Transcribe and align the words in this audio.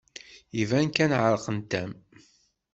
Iban 0.61 0.87
kan 0.95 1.11
ɛerqent-am. 1.23 1.91